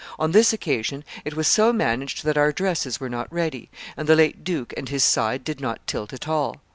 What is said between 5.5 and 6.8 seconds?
not tilt at all.